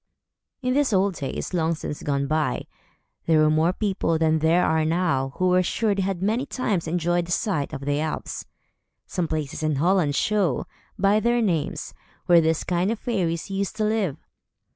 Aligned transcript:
In 0.63 0.73
these 0.73 0.93
old 0.93 1.13
days, 1.13 1.53
long 1.53 1.75
since 1.75 2.01
gone 2.01 2.25
by, 2.25 2.65
there 3.27 3.37
were 3.37 3.51
more 3.51 3.71
people 3.71 4.17
than 4.17 4.39
there 4.39 4.65
are 4.65 4.83
now, 4.83 5.33
who 5.35 5.49
were 5.49 5.61
sure 5.61 5.93
they 5.93 6.01
had 6.01 6.23
many 6.23 6.43
times 6.47 6.87
enjoyed 6.87 7.27
the 7.27 7.31
sight 7.31 7.71
of 7.71 7.81
the 7.85 7.99
elves. 7.99 8.47
Some 9.05 9.27
places 9.27 9.61
in 9.61 9.75
Holland 9.75 10.15
show, 10.15 10.65
by 10.97 11.19
their 11.19 11.39
names, 11.39 11.93
where 12.25 12.41
this 12.41 12.63
kind 12.63 12.89
of 12.91 12.97
fairies 12.97 13.51
used 13.51 13.75
to 13.75 13.83
live. 13.83 14.17